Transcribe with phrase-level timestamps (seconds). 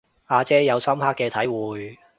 [0.25, 1.99] 阿姐有深刻嘅體會